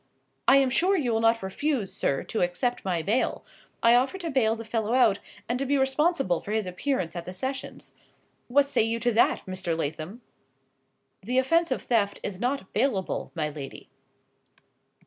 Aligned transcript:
"I 0.47 0.55
am 0.57 0.71
sure 0.71 0.97
you 0.97 1.13
will 1.13 1.19
not 1.19 1.43
refuse, 1.43 1.93
sir, 1.93 2.23
to 2.23 2.41
accept 2.41 2.83
my 2.83 3.03
bail. 3.03 3.45
I 3.83 3.93
offer 3.93 4.17
to 4.17 4.31
bail 4.31 4.55
the 4.55 4.65
fellow 4.65 4.95
out, 4.95 5.19
and 5.47 5.59
to 5.59 5.65
be 5.67 5.77
responsible 5.77 6.41
for 6.41 6.51
his 6.53 6.65
appearance 6.65 7.15
at 7.15 7.25
the 7.25 7.33
sessions. 7.33 7.93
What 8.47 8.65
say 8.65 8.81
you 8.81 8.99
to 8.99 9.11
that, 9.11 9.45
Mr. 9.45 9.77
Lathom?" 9.77 10.23
"The 11.21 11.37
offence 11.37 11.69
of 11.69 11.83
theft 11.83 12.19
is 12.23 12.39
not 12.39 12.73
bailable, 12.73 13.29
my 13.35 13.49
lady." 13.51 13.91